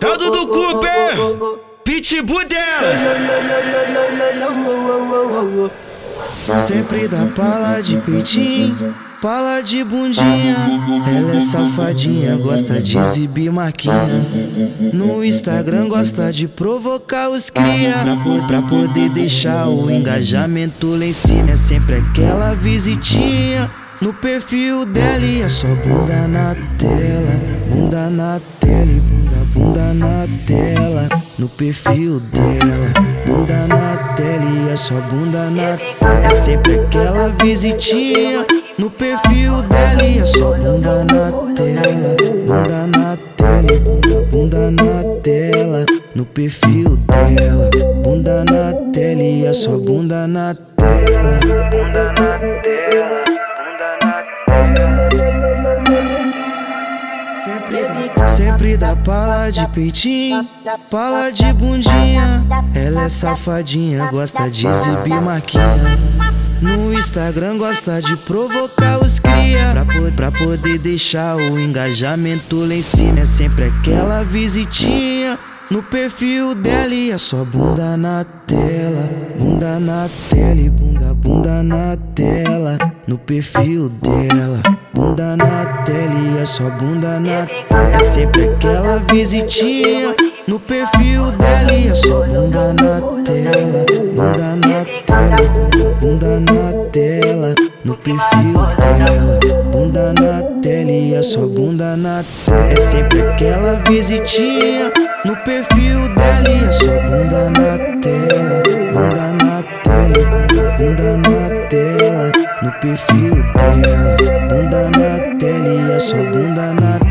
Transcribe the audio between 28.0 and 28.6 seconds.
na